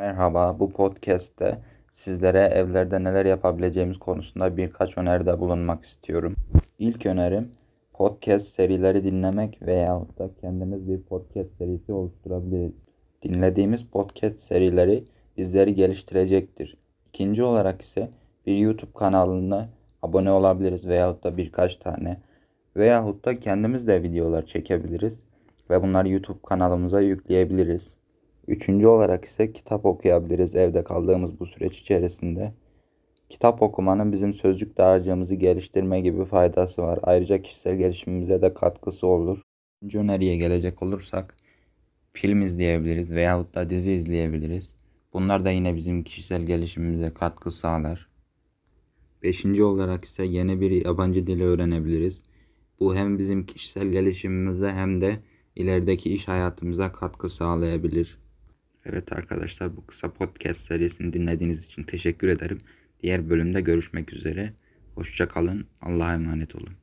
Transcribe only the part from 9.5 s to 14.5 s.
veyahut da kendimiz bir podcast serisi oluşturabiliriz. Dinlediğimiz podcast